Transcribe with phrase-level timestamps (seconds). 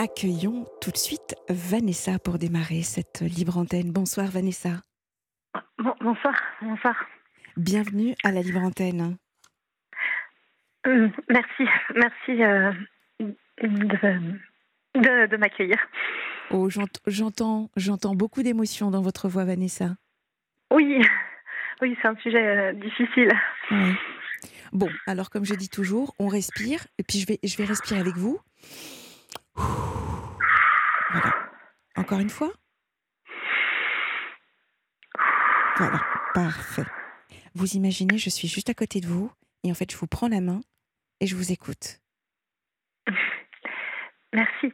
[0.00, 3.90] Accueillons tout de suite Vanessa pour démarrer cette libre antenne.
[3.90, 4.80] Bonsoir Vanessa.
[6.00, 6.94] bonsoir, bonsoir.
[7.56, 9.16] Bienvenue à la libre antenne.
[10.86, 11.64] Euh, merci,
[11.96, 12.70] merci euh,
[14.94, 15.78] de, m'accueillir.
[16.52, 19.96] Oh, j'entends, j'entends beaucoup d'émotions dans votre voix, Vanessa.
[20.70, 21.04] Oui,
[21.82, 23.32] oui, c'est un sujet euh, difficile.
[24.72, 27.98] Bon, alors comme je dis toujours, on respire et puis je vais, je vais respirer
[27.98, 28.38] avec vous.
[31.10, 31.34] Voilà.
[31.96, 32.52] Encore une fois.
[35.76, 36.00] Voilà,
[36.34, 36.86] parfait.
[37.54, 39.32] Vous imaginez, je suis juste à côté de vous
[39.64, 40.60] et en fait, je vous prends la main
[41.20, 42.00] et je vous écoute.
[44.32, 44.72] Merci.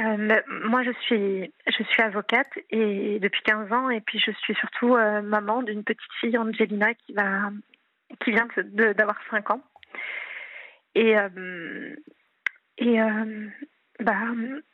[0.00, 4.54] Euh, moi, je suis, je suis avocate et depuis 15 ans, et puis je suis
[4.54, 7.50] surtout euh, maman d'une petite fille, Angelina, qui, va,
[8.24, 9.62] qui vient d'avoir 5 ans.
[10.94, 11.94] Et, euh,
[12.78, 12.98] et
[14.02, 14.18] bah,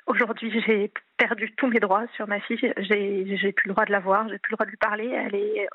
[0.06, 2.73] aujourd'hui, j'ai perdu tous mes droits sur ma fille.
[2.77, 5.08] J'ai plus le droit de la voir, j'ai plus le droit de lui parler.
[5.08, 5.69] Elle est,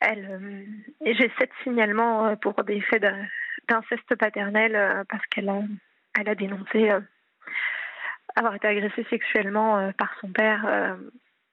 [0.00, 0.66] elle,
[1.04, 3.04] et j'ai sept signalements pour des faits
[3.68, 5.62] d'inceste paternel parce qu'elle a,
[6.18, 6.90] elle a dénoncé
[8.36, 10.94] avoir été agressée sexuellement euh, par son père euh,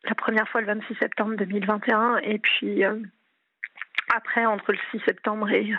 [0.03, 2.99] la première fois le 26 septembre 2021 et puis euh,
[4.16, 5.73] après entre le 6 septembre et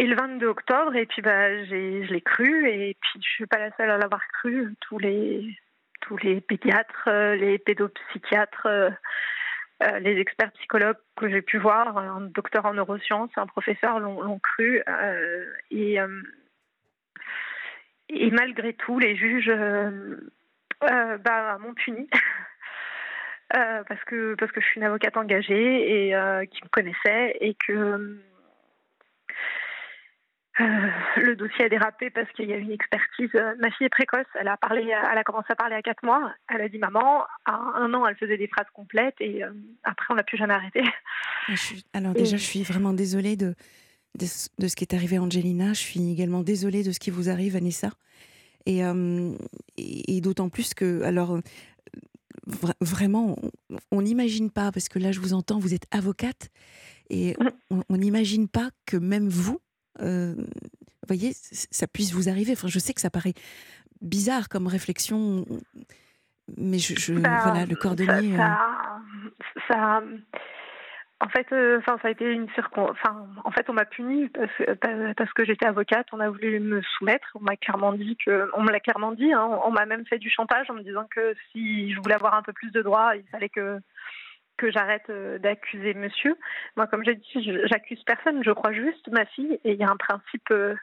[0.00, 3.58] et le 22 octobre et puis bah je l'ai cru et puis je suis pas
[3.58, 5.56] la seule à l'avoir cru tous les
[6.00, 8.68] tous les pédiatres les pédopsychiatres
[10.00, 14.82] les experts psychologues que j'ai pu voir un docteur en neurosciences un professeur l'ont cru
[15.70, 15.98] et
[18.12, 20.16] et malgré tout, les juges euh,
[20.84, 22.08] euh, bah, m'ont puni.
[23.56, 26.14] Euh, parce que parce que je suis une avocate engagée et
[26.52, 28.16] qui me connaissait et que
[31.16, 33.30] le dossier a dérapé parce qu'il y a eu une expertise.
[33.60, 36.32] Ma fille est précoce, elle a parlé, elle a commencé à parler à 4 mois.
[36.48, 37.24] Elle a dit maman.
[37.46, 39.42] À un an, elle faisait des phrases complètes et
[39.84, 40.82] après, on n'a plus jamais arrêté.
[41.48, 41.54] Ah,
[41.94, 43.54] alors déjà, je suis vraiment désolée de
[44.16, 45.72] de, ce qui est arrivé à Angelina.
[45.72, 47.90] Je suis également désolée de ce qui vous arrive, Vanessa.
[48.66, 49.32] Et, euh,
[49.76, 51.40] et, d'autant plus que, alors, euh,
[52.80, 53.38] vraiment,
[53.90, 56.50] on n'imagine pas, parce que là, je vous entends, vous êtes avocate,
[57.08, 57.36] et
[57.70, 59.60] on n'imagine pas que même vous,
[60.00, 60.34] euh,
[61.06, 62.52] voyez, ça puisse vous arriver.
[62.52, 63.34] Enfin, je sais que ça paraît
[64.00, 65.44] bizarre comme réflexion,
[66.56, 68.36] mais je, bah, voilà, le cordonnier.
[68.36, 68.58] ça,
[69.68, 70.02] ça
[71.22, 72.88] en fait, euh, enfin, ça a été une circon...
[72.90, 74.50] Enfin, en fait, on m'a puni parce,
[75.16, 76.06] parce que j'étais avocate.
[76.12, 77.28] On a voulu me soumettre.
[77.34, 79.30] On m'a clairement dit que, on me l'a clairement dit.
[79.30, 79.60] Hein.
[79.64, 82.42] on m'a même fait du chantage en me disant que si je voulais avoir un
[82.42, 83.80] peu plus de droits, il fallait que
[84.60, 86.36] que j'arrête euh, d'accuser monsieur.
[86.76, 87.26] Moi, comme j'ai dit,
[87.64, 88.44] j'accuse personne.
[88.44, 89.58] Je crois juste ma fille.
[89.64, 90.74] Et il y a un principe euh,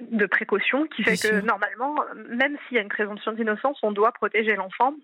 [0.00, 1.94] de précaution qui fait que normalement,
[2.28, 4.94] même s'il y a une présomption d'innocence, on doit protéger l'enfant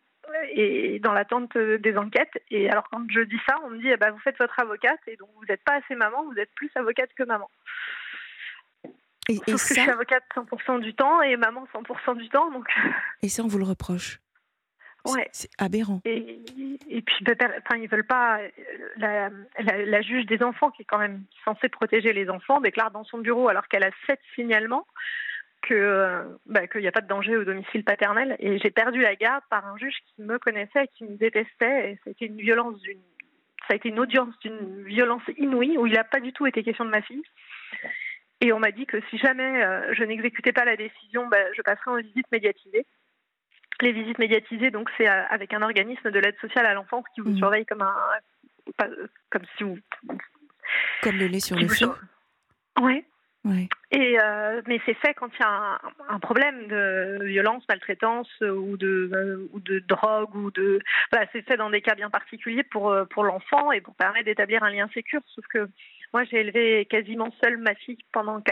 [0.52, 2.42] et dans l'attente des enquêtes.
[2.50, 5.00] Et alors quand je dis ça, on me dit eh ben, vous faites votre avocate
[5.06, 7.48] et donc vous n'êtes pas assez maman, vous êtes plus avocate que maman.
[9.28, 12.50] Et, Sauf que je suis avocate 100% du temps et maman 100% du temps.
[12.50, 12.66] Donc...
[13.22, 14.20] Et ça, on vous le reproche
[15.06, 15.28] Ouais.
[15.32, 16.00] C'est aberrant.
[16.04, 16.40] Et,
[16.88, 18.40] et puis, enfin, ils veulent pas.
[18.96, 23.04] La, la, juge des enfants, qui est quand même censée protéger les enfants, déclare dans
[23.04, 24.86] son bureau, alors qu'elle a sept signalements,
[25.62, 28.36] que bah, qu'il n'y a pas de danger au domicile paternel.
[28.40, 31.92] Et j'ai perdu la garde par un juge qui me connaissait, qui me détestait.
[31.92, 33.00] Et ça une violence d'une,
[33.68, 36.62] ça a été une audience d'une violence inouïe où il n'a pas du tout été
[36.62, 37.22] question de ma fille.
[38.40, 41.62] Et on m'a dit que si jamais euh, je n'exécutais pas la décision, bah, je
[41.62, 42.86] passerais en visite médiatisée.
[43.80, 47.20] Les visites médiatisées, donc, c'est euh, avec un organisme de l'aide sociale à l'enfance qui
[47.20, 47.38] vous mmh.
[47.38, 47.96] surveille comme un,
[49.30, 49.78] comme si vous,
[51.02, 51.90] comme le lait sur le feu.
[52.80, 53.04] Oui,
[53.90, 55.80] et euh, mais c'est fait quand il y a
[56.10, 60.80] un, problème de violence, maltraitance ou de euh, ou de drogue ou de
[61.10, 64.62] voilà, c'est fait dans des cas bien particuliers pour pour l'enfant et pour permettre d'établir
[64.62, 65.22] un lien sécur.
[65.26, 65.68] Sauf que
[66.12, 68.42] moi j'ai élevé quasiment seule ma fille pendant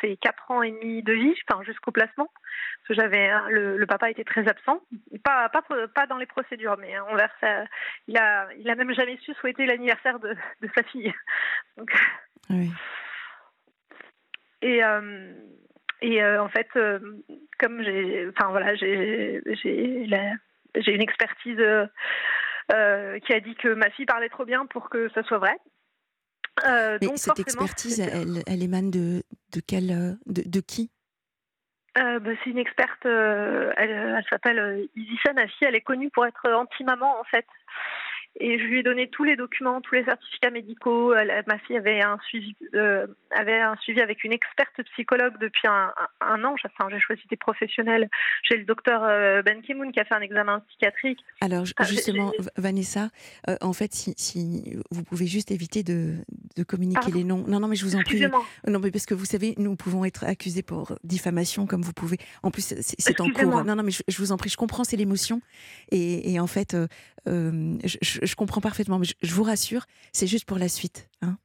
[0.00, 2.28] ses quatre ans et demi de vie, enfin jusqu'au placement.
[2.32, 4.80] Parce que j'avais le, le, papa était très absent,
[5.24, 5.62] pas pas
[5.94, 7.64] pas dans les procédures, mais envers ça,
[8.06, 11.12] il a il a même jamais su souhaiter l'anniversaire de, de sa fille.
[11.76, 11.90] Donc,
[12.50, 12.70] oui.
[14.62, 15.32] Et, euh,
[16.00, 16.98] et euh, en fait, euh,
[17.58, 20.06] comme j'ai, enfin voilà, j'ai, j'ai,
[20.76, 21.62] j'ai une expertise
[22.68, 25.56] qui a dit que ma fille parlait trop bien pour que ça soit vrai.
[26.64, 29.22] Mais donc cette expertise, elle, elle, émane de,
[29.52, 30.90] de, quel, de, de qui?
[31.94, 37.18] Bah, C'est une experte, elle, elle s'appelle Isis Anafi, elle est connue pour être anti-maman
[37.20, 37.46] en fait.
[38.40, 41.12] Et je lui ai donné tous les documents, tous les certificats médicaux.
[41.46, 45.92] ma fille avait un suivi, euh, avait un suivi avec une experte psychologue depuis un,
[46.44, 46.54] an.
[46.64, 48.08] Enfin, j'ai choisi des professionnels.
[48.48, 51.18] J'ai le docteur euh, Ben Kimoun qui a fait un examen psychiatrique.
[51.40, 53.10] Alors justement, Vanessa,
[53.48, 56.14] euh, en fait, si, vous pouvez juste éviter de,
[56.56, 57.44] de communiquer les noms.
[57.48, 58.24] Non, non, mais je vous en prie.
[58.66, 62.18] Non, mais parce que vous savez, nous pouvons être accusés pour diffamation, comme vous pouvez.
[62.44, 63.64] En plus, c'est en cours.
[63.64, 65.40] Non, non, mais je, vous en prie, je comprends, c'est l'émotion.
[65.90, 66.76] Et, en fait,
[67.26, 71.08] je, je, comprends parfaitement, mais je, vous rassure, c'est juste pour la suite.
[71.22, 71.36] Hein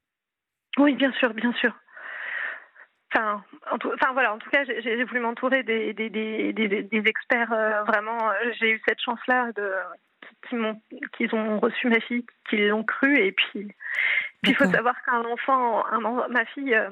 [0.77, 1.73] oui, bien sûr, bien sûr.
[3.13, 7.03] Enfin, en tout, enfin voilà, en tout cas, j'ai voulu m'entourer des, des, des, des,
[7.05, 7.53] experts.
[7.53, 8.17] Euh, vraiment,
[8.59, 9.71] j'ai eu cette chance-là de
[11.17, 13.73] qu'ils ont reçu ma fille, qu'ils l'ont cru, et puis
[14.43, 16.89] il faut savoir qu'un enfant, un, ma fille, euh,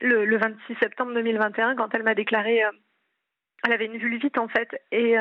[0.00, 2.70] le, le, 26 septembre 2021, quand elle m'a déclaré, euh,
[3.64, 5.16] elle avait une vulvite en fait, et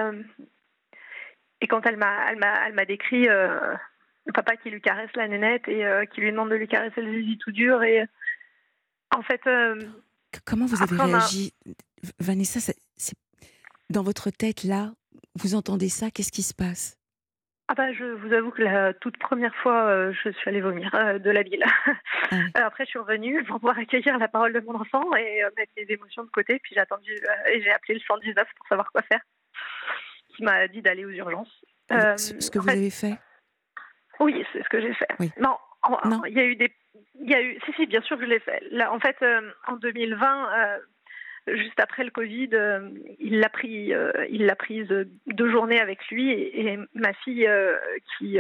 [1.62, 3.76] et quand elle m'a, elle m'a, elle m'a décrit euh,
[4.34, 7.12] papa qui lui caresse la nénette et euh, qui lui demande de lui caresser le
[7.12, 7.82] zizi tout dur.
[7.84, 8.04] Et
[9.16, 9.42] en fait.
[9.48, 9.82] Euh,
[10.46, 11.54] comment vous avez réagi,
[12.20, 13.16] Vanessa c'est,
[13.90, 14.94] Dans votre tête, là,
[15.36, 16.96] vous entendez ça, qu'est-ce qui se passe?
[17.70, 20.90] Ah bah, je vous avoue que la toute première fois, je suis allée vomir
[21.20, 21.66] de la ville.
[22.56, 25.72] Ah après, je suis revenue pour pouvoir accueillir la parole de mon enfant et mettre
[25.76, 26.60] les émotions de côté.
[26.60, 27.12] Puis j'ai attendu
[27.52, 29.22] et j'ai appelé le 119 pour savoir quoi faire
[30.38, 31.66] qui m'a dit d'aller aux urgences.
[31.92, 33.18] Euh, ce que vous avez fait
[34.20, 35.08] Oui, c'est ce que j'ai fait.
[35.40, 35.58] Non,
[36.28, 36.72] il y a eu des.
[37.20, 38.62] Il y a eu, si, si, bien sûr que je l'ai fait.
[38.72, 40.78] Là, en fait, euh, en 2020, euh,
[41.56, 42.50] juste après le Covid,
[43.20, 43.92] il l'a pris,
[44.30, 44.88] il l'a prise
[45.26, 47.50] deux journées avec lui et, et ma fille
[48.18, 48.40] qui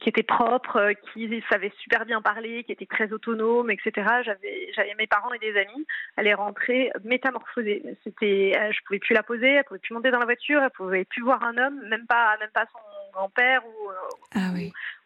[0.00, 3.92] qui était propre, euh, qui savait super bien parler, qui était très autonome, etc.
[4.24, 5.86] J'avais, j'avais mes parents et des amis.
[6.16, 7.82] Elle est rentrée métamorphosée.
[8.04, 10.70] C'était, euh, je pouvais plus la poser, elle pouvait plus monter dans la voiture, elle
[10.70, 13.94] pouvait plus voir un homme, même pas, même pas son grand-père ou, euh,
[14.34, 14.50] ah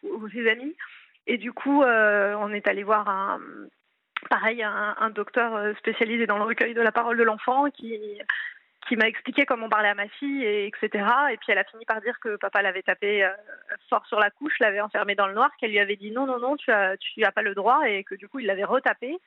[0.03, 0.75] ou, ses amis.
[1.27, 3.39] Et du coup, on est allé voir un,
[4.29, 8.19] pareil, un, un, docteur spécialisé dans le recueil de la parole de l'enfant qui
[8.87, 11.05] qui m'a expliqué comment parler à ma fille, et etc.
[11.31, 13.29] Et puis elle a fini par dire que papa l'avait tapé euh,
[13.89, 16.39] fort sur la couche, l'avait enfermé dans le noir, qu'elle lui avait dit non, non,
[16.39, 19.17] non, tu as, tu as pas le droit, et que du coup il l'avait retapé.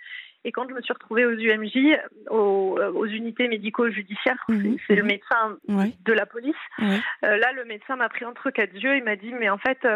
[0.45, 1.99] Et quand je me suis retrouvée aux UMJ,
[2.29, 4.77] aux, euh, aux unités médico-judiciaires, mhm.
[4.87, 8.97] c'est le médecin de la police, euh, là le médecin m'a pris entre quatre yeux,
[8.97, 9.87] il m'a dit mais en fait,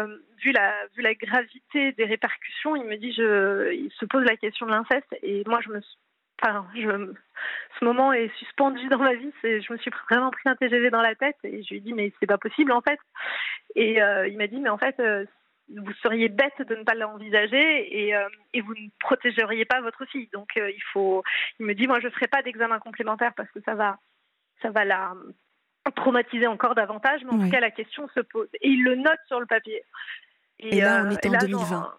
[0.41, 4.37] vu, la, vu la gravité des répercussions, il me dit je, il se pose la
[4.37, 5.97] question de l'inceste, et moi je me suis
[6.41, 7.13] Enfin, je,
[7.79, 9.31] ce moment est suspendu dans ma vie.
[9.43, 11.93] Je me suis vraiment pris un TGV dans la tête et je lui ai dit
[11.93, 12.99] mais c'est pas possible en fait.
[13.75, 15.25] Et euh, il m'a dit mais en fait euh,
[15.75, 20.05] vous seriez bête de ne pas l'envisager et, euh, et, vous ne protégeriez pas votre
[20.05, 20.29] fille.
[20.33, 21.23] Donc il faut.
[21.59, 23.97] Il me dit moi je ferai pas d'examen complémentaire parce que ça va
[24.61, 25.13] ça va la
[25.95, 27.21] traumatiser encore davantage.
[27.25, 29.83] Mais en tout cas la question se pose et il le note sur le papier.
[30.59, 31.97] Et, là on est en 2020.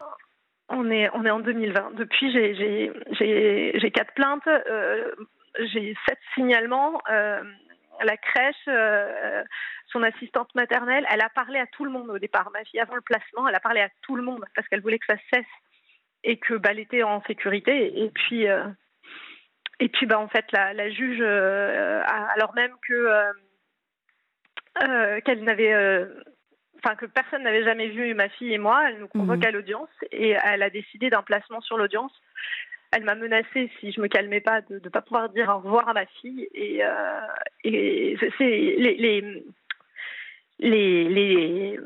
[0.71, 1.95] On est, on est en 2020.
[1.95, 5.11] Depuis, j'ai quatre plaintes, euh,
[5.59, 7.01] j'ai sept signalements.
[7.11, 7.43] Euh,
[8.03, 9.43] la crèche, euh,
[9.89, 12.51] son assistante maternelle, elle a parlé à tout le monde au départ.
[12.53, 15.01] Ma fille, avant le placement, elle a parlé à tout le monde parce qu'elle voulait
[15.01, 15.45] que ça cesse
[16.23, 18.05] et que bah, elle était en sécurité.
[18.05, 23.11] Et puis, et puis bah, en fait, la, la juge, alors même que
[25.25, 26.07] qu'elle n'avait
[26.83, 28.89] enfin que personne n'avait jamais vu ma fille et moi.
[28.89, 29.47] Elle nous convoque mhm.
[29.47, 32.13] à l'audience et elle a décidé d'un placement sur l'audience.
[32.93, 35.89] Elle m'a menacé si je me calmais pas de ne pas pouvoir dire au revoir
[35.89, 37.21] à ma fille et, euh,
[37.63, 39.45] et c'est les, les
[40.63, 41.81] les, les,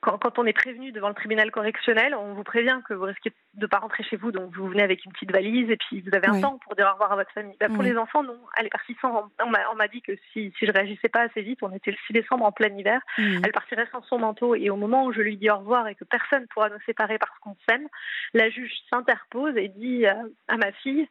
[0.00, 3.30] quand, quand, on est prévenu devant le tribunal correctionnel, on vous prévient que vous risquez
[3.54, 6.02] de ne pas rentrer chez vous, donc vous venez avec une petite valise et puis
[6.02, 7.56] vous avez un temps pour dire au revoir à votre famille.
[7.58, 8.38] Bah, pour les enfants, non.
[8.58, 9.30] Elle est partie sans.
[9.44, 12.12] On m'a dit que si, si je réagissais pas assez vite, on était le 6
[12.12, 15.36] décembre en plein hiver, elle partirait sans son manteau et au moment où je lui
[15.36, 17.88] dis au revoir et que personne pourra nous séparer parce qu'on s'aime,
[18.34, 20.12] la juge s'interpose et dit euh,
[20.48, 21.08] à ma fille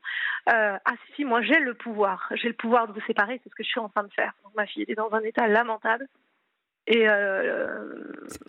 [0.49, 3.55] euh, Ah si, moi j'ai le pouvoir, j'ai le pouvoir de vous séparer, c'est ce
[3.55, 4.33] que je suis en train de faire.
[4.43, 6.07] Donc ma fille est dans un état lamentable.
[6.87, 7.67] Et euh,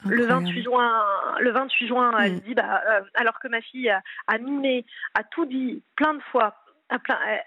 [0.07, 1.05] le 28 juin,
[1.41, 2.41] le 28 juin, elle mm.
[2.41, 6.23] dit, bah, euh, alors que ma fille a, a, mimé, a tout dit plein de
[6.31, 6.55] fois.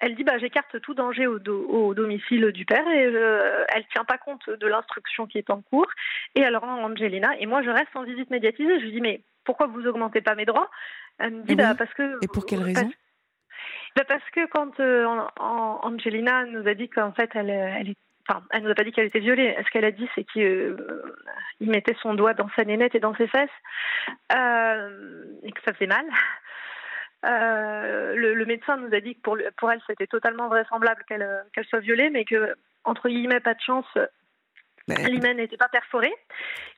[0.01, 4.03] elle dit bah j'écarte tout danger au, au, domicile du père et euh, elle tient
[4.03, 5.89] pas compte de l'instruction qui est en cours
[6.36, 9.21] et elle rend Angelina et moi je reste en visite médiatisée je lui dis mais
[9.43, 10.69] pourquoi vous augmentez pas mes droits?
[11.17, 12.91] Elle me dit bah, parce que et pour quelle raison?
[13.95, 14.79] Bah, parce que quand
[15.39, 18.91] Angelina nous a dit qu'en fait elle, elle est Enfin, elle nous a pas dit
[18.91, 19.55] qu'elle était violée.
[19.65, 21.17] Ce qu'elle a dit, c'est qu'il euh,
[21.59, 23.49] mettait son doigt dans sa nénette et dans ses fesses
[24.35, 26.05] euh, et que ça faisait mal.
[27.23, 31.79] Euh, le, médecin nous a dit que pour, pour elle, c'était totalement vraisemblable qu'elle soit
[31.79, 33.85] violée, mais que, entre guillemets, pas de chance.
[34.95, 36.13] Bah, L'hymen n'était pas perforé.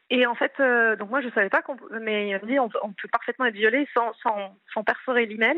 [0.10, 2.70] Et en fait, euh, donc moi je savais pas qu'on, mais il me dit on,
[2.70, 5.58] peut parfaitement être violé sans, sans, sans perforer l'hymen.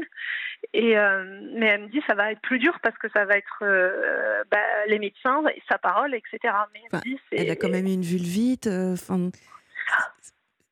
[0.73, 3.37] Et euh, mais elle me dit ça va être plus dur parce que ça va
[3.37, 6.53] être euh, bah, les médecins, sa parole, etc.
[6.73, 8.67] Mais elle, dit, elle a quand même une vulvite.
[8.67, 9.29] Enfin,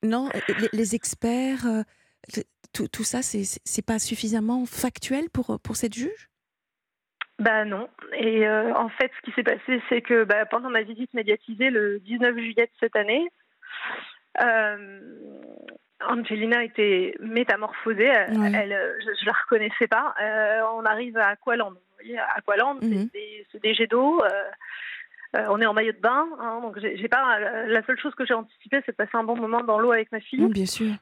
[0.04, 0.30] non,
[0.72, 1.66] les, experts,
[2.74, 6.30] tout, tout, ça, c'est pas suffisamment factuel pour pour cette juge?
[7.44, 7.90] Bah non.
[8.14, 12.00] Et en fait, ce qui s'est passé, c'est que bah, pendant ma visite médiatisée le
[12.00, 13.30] 19 juillet de cette année,
[14.42, 15.02] euh,
[16.08, 18.06] Angelina était métamorphosée.
[18.08, 20.14] Elle, je, ne la reconnaissais pas.
[20.22, 21.72] Euh, on arrive à Aqualand.
[21.72, 23.10] Vous voyez, Aqualand, mhm.
[23.52, 24.22] c'est des, jets d'eau.
[24.24, 27.40] Euh, on est en maillot de bain, hein, donc j'ai pas.
[27.40, 30.12] La seule chose que j'ai anticipé, c'est de passer un bon moment dans l'eau avec
[30.12, 30.46] ma fille.
[30.48, 30.94] bien sûr.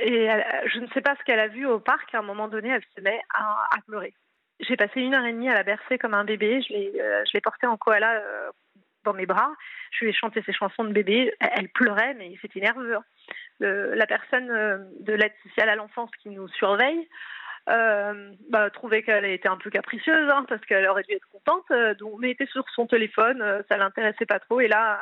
[0.00, 0.28] et
[0.66, 2.14] je ne sais pas ce qu'elle a vu au parc.
[2.14, 4.14] À un moment donné, elle se met à, à pleurer.
[4.60, 6.60] J'ai passé une heure et demie à la bercer comme un bébé.
[6.62, 8.22] Je l'ai portée en koala
[9.06, 9.52] dans mes bras.
[9.92, 11.32] Je lui ai chanté ses chansons de bébé.
[11.40, 12.96] Elle pleurait, mais c'était nerveux.
[12.96, 13.04] Hein.
[13.60, 17.08] la personne euh, de l'aide sociale à l'enfance qui nous surveille
[17.68, 21.64] euh, bah, trouvait qu'elle était un peu capricieuse hein, parce qu'elle aurait dû être contente,
[21.72, 24.60] euh, donc, mais était sur son téléphone, ça l'intéressait pas trop.
[24.60, 25.00] Et là,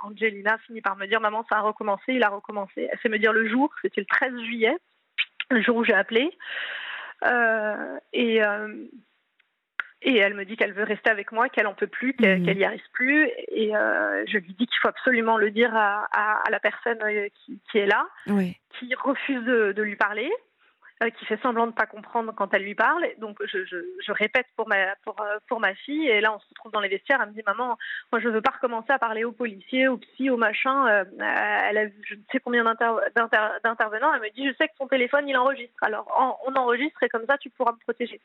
[0.00, 2.88] Angelina finit par me dire Maman, ça a recommencé, il a recommencé.
[2.92, 4.76] Elle fait me dire le jour, c'était le 13 juillet,
[5.50, 6.30] le jour où j'ai appelé.
[8.12, 8.42] Et
[10.04, 12.54] et elle me dit qu'elle veut rester avec moi, qu'elle en peut plus, qu'elle n'y
[12.54, 12.62] mhm.
[12.62, 13.28] arrive plus.
[13.48, 17.28] Et euh, je lui dis qu'il faut absolument le dire à, à, la personne euh,
[17.34, 20.34] qui, qui est là, qui refuse de, de lui parler, euh,
[21.10, 23.06] qui fait semblant de ne pas comprendre quand elle lui parle.
[23.18, 25.16] Donc je, répète pour ma, pour,
[25.48, 26.08] pour ma fille.
[26.08, 27.20] Et là, on se retrouve dans les vestiaires.
[27.22, 27.76] Elle me dit Maman,
[28.12, 31.06] moi, je ne veux pas recommencer à parler aux policiers, aux psy, aux machins.
[31.20, 34.14] elle a je ne sais combien d'intervenants.
[34.14, 35.82] Elle me dit Je sais que son téléphone, il enregistre.
[35.82, 38.20] Alors, on enregistre et comme ça, tu pourras me protéger.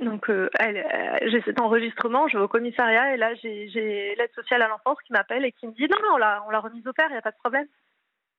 [0.00, 4.62] Donc, euh, euh, j'ai cet enregistrement, je vais au commissariat et là, j'ai l'aide sociale
[4.62, 7.06] à l'enfance qui m'appelle et qui me dit non, non, on l'a, remise au père,
[7.08, 7.66] il n'y a pas de problème.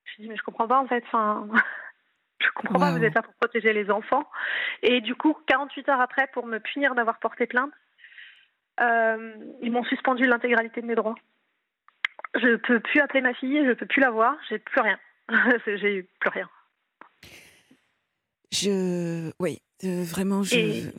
[0.06, 1.04] Je dis mais je comprends pas en fait.
[2.40, 4.28] Je comprends pas, vous êtes là pour protéger les enfants.
[4.84, 7.72] Et du coup, 48 heures après, pour me punir d'avoir porté plainte,
[8.80, 11.16] euh, ils m'ont suspendu l'intégralité de mes droits.
[12.36, 15.00] Je peux plus appeler ma fille, je peux plus la voir, j'ai plus rien.
[15.66, 16.50] j'ai plus rien.
[18.52, 20.90] Je, oui, vraiment, je,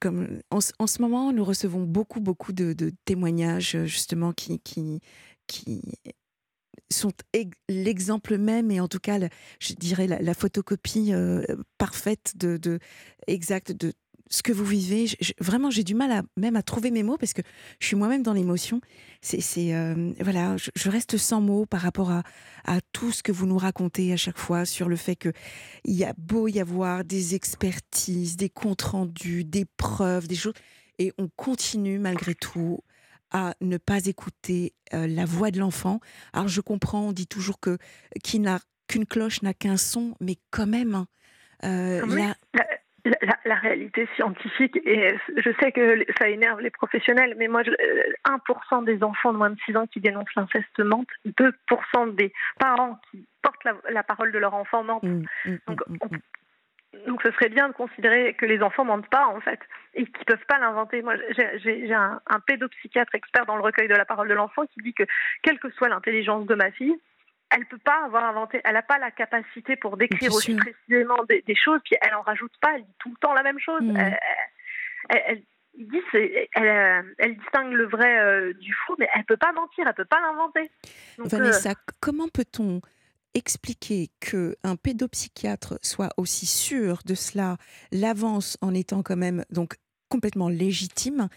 [0.00, 2.74] comme en, ce moment, nous recevons beaucoup, beaucoup de,
[3.04, 5.00] témoignages justement qui, qui,
[5.46, 5.82] qui
[6.92, 7.12] sont
[7.68, 9.18] l'exemple même et en tout cas,
[9.60, 11.12] je dirais la, photocopie
[11.78, 12.78] parfaite de,
[13.26, 13.92] exacte de
[14.30, 15.06] ce que vous vivez.
[15.40, 17.42] vraiment, j'ai du mal même à trouver mes mots parce que
[17.80, 18.80] je suis moi-même dans l'émotion.
[19.20, 22.22] C'est, euh, voilà, je, reste sans mots par rapport à,
[22.64, 25.32] à, tout ce que vous nous racontez à chaque fois sur le fait que
[25.84, 30.54] il y a beau y avoir des expertises, des comptes rendus, des preuves, des choses,
[30.98, 32.78] et on continue malgré tout
[33.32, 36.00] à ne pas écouter euh, la voix de l'enfant.
[36.32, 37.78] Alors je comprends, on dit toujours que
[38.24, 40.94] qu'une cloche n'a qu'un son, mais quand même.
[40.94, 41.06] Hein,
[41.64, 42.00] euh,
[43.44, 48.82] la, réalité scientifique, et je sais que ça énerve les professionnels, mais moi, 1% euh,
[48.84, 53.26] des enfants de moins de 6 ans qui dénoncent l'inceste mentent, 2% des parents qui
[53.42, 55.02] portent la, parole de leur enfant mentent.
[55.02, 56.18] Mmh, mmh, donc, mmh,
[57.06, 59.60] donc, ce serait bien de considérer que les enfants mentent pas, en fait,
[59.94, 61.02] et qu'ils peuvent pas l'inventer.
[61.02, 61.14] Moi,
[61.62, 64.92] j'ai un, un pédopsychiatre expert dans le recueil de la parole de l'enfant qui dit
[64.92, 65.04] que,
[65.42, 66.96] quelle que soit l'intelligence de ma fille,
[67.50, 71.54] elle peut pas avoir inventé, elle n'a pas la capacité pour décrire aussi précisément des,
[71.56, 73.82] choses, puis elle en rajoute pas, elle dit tout le temps la même chose.
[73.82, 73.96] Mm.
[75.08, 75.42] Elle,
[75.76, 76.00] dit,
[76.54, 80.04] elle, elle, distingue le vrai euh, du faux, mais elle peut pas mentir, elle peut
[80.04, 80.70] pas l'inventer.
[81.18, 82.80] Vanessa, euh, comment peut-on
[83.34, 87.56] expliquer que un pédopsychiatre soit aussi sûr de cela,
[87.92, 89.76] l'avance en étant quand même donc
[90.08, 91.28] complètement légitime,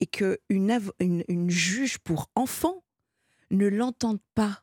[0.00, 2.82] et que une, une, une juge pour enfants
[3.50, 4.62] ne l'entende pas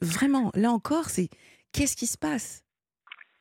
[0.00, 1.28] vraiment, là encore, c'est
[1.72, 2.62] qu'est-ce qui se passe?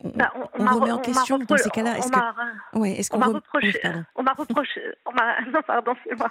[0.04, 1.98] On, bah, remet en question dans ces cas-là.
[1.98, 3.80] Est-ce qu'on m'a reproché,
[4.16, 4.82] on m'a reproché,
[5.54, 6.30] non pardon, c'est moi.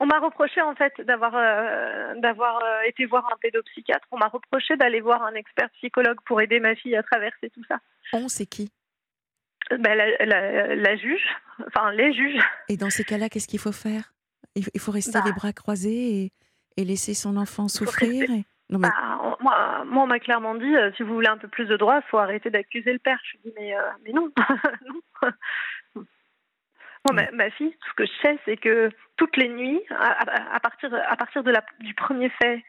[0.00, 4.06] On m'a reproché en fait d'avoir euh, d'avoir euh, été voir un pédopsychiatre.
[4.10, 7.62] On m'a reproché d'aller voir un expert psychologue pour aider ma fille à traverser tout
[7.68, 7.78] ça.
[8.12, 8.72] On, c'est qui?
[9.70, 11.24] Ben, la, juge,
[11.66, 12.42] enfin les juges.
[12.68, 14.12] Et dans ces cas-là, qu'est-ce qu'il faut faire?
[14.56, 16.32] Il, faut rester bah les bras croisés et,
[16.76, 18.28] et laisser son enfant souffrir
[18.70, 18.92] bah,
[19.40, 22.00] moi, moi, on m'a clairement dit, euh, si vous voulez un peu plus de droits,
[22.04, 23.18] il faut arrêter d'accuser le père.
[23.24, 24.30] Je dis, mais, euh, mais non.
[27.04, 30.90] moi, ma, fille, tout ce que je sais, c'est que toutes les nuits, à, partir,
[30.94, 32.64] à partir de la, du premier fait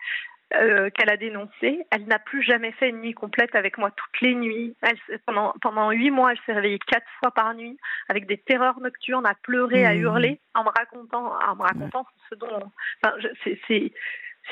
[0.54, 1.86] euh, qu'elle a dénoncé.
[1.90, 4.76] Elle n'a plus jamais fait une nuit complète avec moi toutes les nuits.
[5.26, 7.78] pendant pendant huit mois, elle s'est réveillée quatre fois par nuit
[8.10, 10.00] avec des terreurs nocturnes, à pleurer, à mmh.
[10.02, 12.72] hurler, en me racontant, en me racontant ce dont.
[13.02, 13.92] Enfin, c'est c'est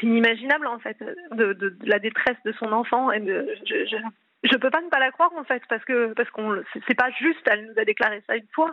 [0.02, 0.98] inimaginable en fait
[1.32, 3.98] de, de, la détresse de son enfant et de, je, je,
[4.44, 7.12] je peux pas ne pas la croire en fait parce que parce qu'on c'est pas
[7.12, 7.48] juste.
[7.48, 8.72] Elle nous a déclaré ça une fois.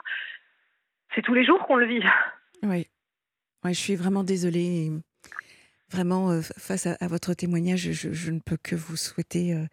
[1.14, 2.05] C'est tous les jours qu'on le vit.
[2.62, 2.87] Oui.
[3.64, 4.90] Ouais, je suis vraiment désolée.
[5.90, 9.67] Vraiment, euh, face à, votre témoignage, je, ne peux que vous souhaiter euh,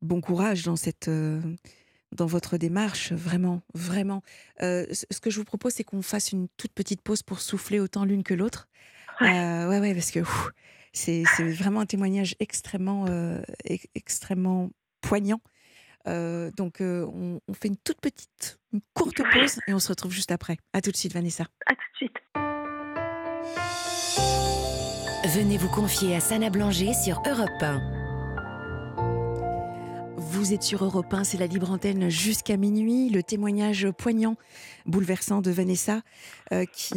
[0.00, 1.40] bon courage dans cette, euh,
[2.12, 4.22] dans votre démarche, vraiment, vraiment.
[4.60, 8.04] ce que je vous propose, c'est qu'on fasse une toute petite pause pour souffler autant
[8.04, 8.68] l'une que l'autre.
[9.20, 9.66] Ouais.
[9.66, 10.20] ouais, parce que
[10.92, 13.06] c'est vraiment un témoignage extrêmement,
[13.94, 14.70] extrêmement
[15.02, 15.40] poignant.
[16.06, 20.32] Donc, on, on, fait une toute petite, une courte pause et on se retrouve juste
[20.32, 20.56] après.
[20.72, 21.44] À tout de suite, Vanessa.
[21.66, 22.16] À tout de suite.
[25.34, 28.04] Venez vous confier à Sana Blanger sur Europe 1.
[30.18, 33.08] Vous êtes sur Europe 1, c'est la libre antenne jusqu'à minuit.
[33.08, 34.36] Le témoignage poignant,
[34.84, 36.02] bouleversant de Vanessa,
[36.52, 36.94] euh, qui,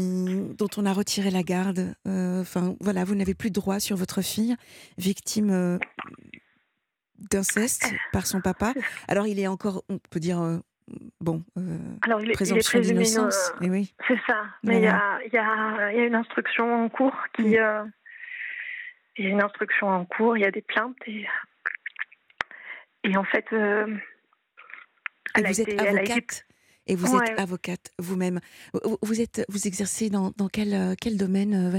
[0.57, 1.95] dont on a retiré la garde.
[2.05, 4.55] Euh, enfin, voilà, vous n'avez plus de droit sur votre fille,
[4.97, 5.79] victime euh,
[7.17, 8.73] d'inceste par son papa.
[9.07, 10.61] Alors, il est encore, on peut dire,
[11.21, 11.43] bon,
[12.01, 13.53] Alors, il est, présomption d'innocence.
[13.61, 13.93] oui.
[14.07, 14.45] C'est ça.
[14.63, 17.91] Mais il y, a, y, a, y, a, une instruction en cours qui, mm
[19.17, 21.25] il y a une instruction en cours, il y a des plaintes et,
[23.03, 23.45] et en fait.
[23.53, 23.87] Euh,
[25.35, 26.45] vous êtes avocate?
[26.89, 28.39] Et vous êtes avocate vous-même.
[29.01, 31.69] Vous êtes, vous exercez dans, dans quel, euh, quel domaine,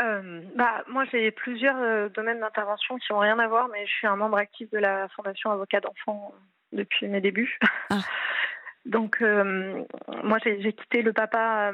[0.00, 4.06] euh, bah, moi, j'ai plusieurs domaines d'intervention qui n'ont rien à voir, mais je suis
[4.06, 6.34] un membre actif de la Fondation Avocat d'enfants
[6.72, 7.58] depuis mes débuts.
[7.90, 7.98] Ah.
[8.86, 11.72] Donc, moi, j'ai quitté le papa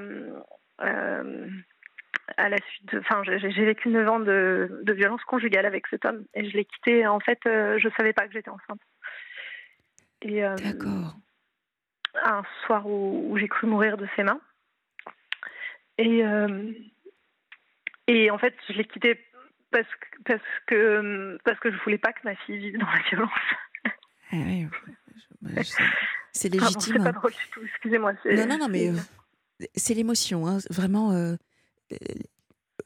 [2.37, 6.25] à la suite enfin j'ai vécu 9 ans de, de, violence conjugale avec cet homme
[6.35, 8.81] et je l'ai quitté en fait euh, je savais pas que j'étais enceinte
[10.27, 11.17] euh, d'accord
[12.23, 14.41] un soir où, j'ai cru mourir de ses mains
[15.99, 16.73] et euh,
[18.11, 19.19] et en fait je l'ai quitté
[19.71, 23.03] parce que parce que parce que je voulais pas que ma fille vive dans la
[23.09, 23.31] violence.
[24.33, 24.69] Ah oui,
[26.33, 28.91] c'est légitime c'est pas drôle du tout excusez-moi non non non mais
[29.75, 31.37] c'est l'émotion hein, vraiment euh,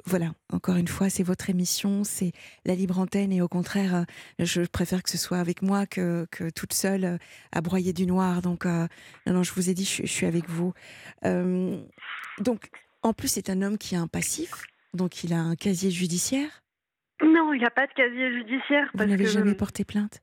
[0.07, 2.33] voilà, encore une fois, c'est votre émission, c'est
[2.65, 4.05] la libre antenne et au contraire, euh,
[4.41, 7.19] je préfère que ce soit avec moi que, que toute seule euh,
[7.53, 8.43] à broyer du noir.
[8.43, 8.89] Donc, non,
[9.27, 10.73] non, je vous ai dit, je, suis avec vous.
[11.23, 12.71] donc,
[13.03, 16.63] en plus, c'est un homme qui a un passif, donc il a un casier judiciaire?
[17.23, 18.91] Non, il n'a pas de casier judiciaire.
[18.95, 20.21] Vous n'avez jamais porté plainte?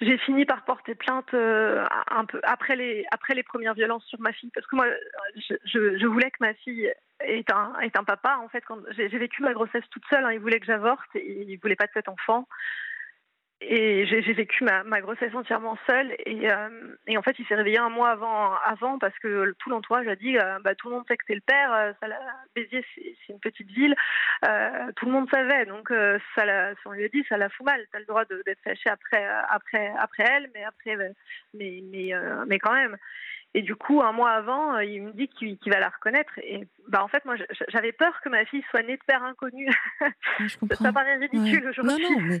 [0.00, 4.32] J'ai fini par porter plainte un peu après les après les premières violences sur ma
[4.32, 4.86] fille parce que moi
[5.34, 6.88] je, je voulais que ma fille
[7.20, 8.38] est un, est un papa.
[8.42, 11.58] En fait, quand j'ai vécu ma grossesse toute seule, hein, il voulait que j'avorte, il
[11.60, 12.46] voulait pas de cet enfant.
[13.60, 16.14] Et j'ai vécu ma, ma, grossesse entièrement seule.
[16.26, 19.68] Et, euh, et en fait, il s'est réveillé un mois avant, avant parce que tout
[19.68, 21.72] l'entourage a dit euh, bah, tout le monde sait que t'es le père.
[21.72, 22.06] Euh, ça
[22.54, 23.96] Béziers, c'est une petite ville.
[24.94, 25.66] tout le monde savait.
[25.66, 25.92] Donc,
[26.36, 27.84] ça la, si on lui a dit, ça la fout mal.
[27.90, 30.96] T'as le droit d'être fâché après, après, après elle, mais après,
[31.54, 32.12] mais, mais,
[32.46, 32.96] mais quand même.
[33.54, 36.32] Et du coup, un mois avant, euh, il me dit qu'il va la reconnaître.
[36.38, 37.34] Et bah, en fait, moi,
[37.68, 39.68] j'avais peur que ma fille soit née de père inconnu.
[40.80, 42.04] ça paraît ridicule aujourd'hui.
[42.04, 42.40] Non, non, mais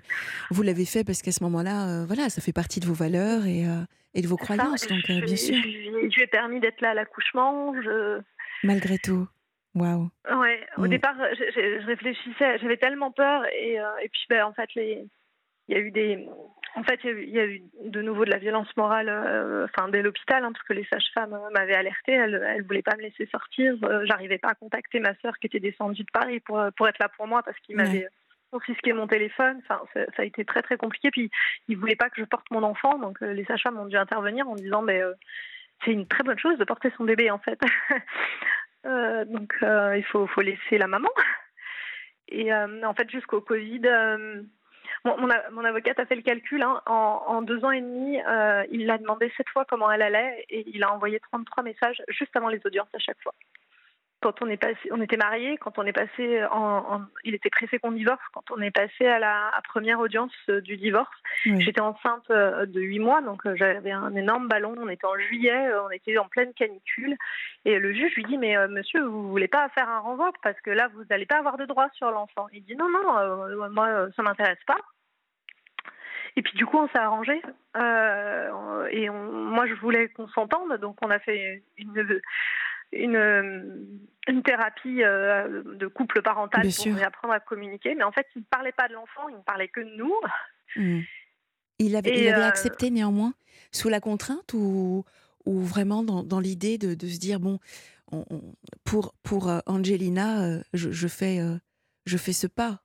[0.50, 3.46] vous l'avez fait parce qu'à ce moment-là, euh, voilà, ça fait partie de vos valeurs
[3.46, 3.82] et, euh,
[4.14, 4.86] et de vos croyances.
[4.86, 5.54] donc, bien sûr.
[5.54, 7.74] Je, lui ai permis d'être là à l'accouchement.
[7.80, 8.20] Je...
[8.62, 9.26] Malgré tout.
[9.74, 10.10] Waouh.
[10.30, 10.88] Ouais, au mm.
[10.88, 13.46] départ, je, réfléchissais, j'avais tellement peur.
[13.46, 15.06] Et, et puis, ben, en fait, les,
[15.68, 16.28] il y a eu des
[16.74, 20.02] en fait, il y, a eu, de nouveau de la violence morale, euh, enfin dès
[20.02, 23.74] l'hôpital, hein, parce que les sages-femmes m'avaient alerté, elles, ne voulaient pas me laisser sortir.
[23.84, 26.98] Euh, j'arrivais pas à contacter ma sœur qui était descendue de Paris pour pour être
[26.98, 28.06] là pour moi parce qu'il m'avait
[28.52, 29.60] confisqué mon téléphone.
[29.64, 31.10] Enfin, ça, a été très très compliqué.
[31.10, 31.30] Puis
[31.68, 34.48] ils voulaient pas que je porte mon enfant, donc euh, les sages-femmes ont dû intervenir
[34.48, 35.02] en disant, mais
[35.84, 37.60] c'est une très bonne chose de porter son bébé en fait.
[38.84, 41.10] donc il faut faut laisser la maman.
[42.28, 43.82] Et en fait jusqu'au Covid
[45.16, 46.62] mon, mon, avocate a fait le calcul.
[46.62, 46.80] Hein.
[46.86, 50.64] En, deux ans et demi, euh, il l'a demandé sept fois comment elle allait et
[50.68, 53.34] il a envoyé 33 messages juste avant les audiences à chaque fois.
[54.20, 57.78] Quand on est passé, on était mariés, quand on est passé en, il était pressé
[57.78, 58.20] qu'on divorce.
[58.32, 62.80] Quand on est passé à la première audience euh, du divorce, j'étais enceinte euh, de
[62.80, 64.74] huit mois, donc j'avais un énorme ballon.
[64.76, 67.16] On était en juillet, on était en pleine canicule,
[67.64, 70.70] et le juge lui dit mais monsieur, vous voulez pas faire un renvoi parce que
[70.70, 72.48] là vous n'allez pas avoir de droit sur l'enfant.
[72.52, 74.78] Il dit non non, moi ça m'intéresse pas.
[76.38, 77.42] Et puis du coup, on s'est arrangé.
[77.76, 82.20] Euh, et moi, je voulais qu'on s'entende, donc on a fait une,
[82.92, 83.98] une,
[84.28, 87.96] une thérapie de couple parental pour apprendre à communiquer.
[87.96, 90.14] Mais en fait, il ne parlait pas de l'enfant, il ne parlait que de nous.
[90.76, 91.00] Mmh.
[91.80, 93.34] Il avait, il avait accepté néanmoins,
[93.72, 95.04] sous la contrainte ou,
[95.44, 97.58] ou vraiment dans, dans l'idée de, de, se dire bon,
[98.84, 101.40] pour, pour Angelina, je, je, fais,
[102.06, 102.80] je fais ce pas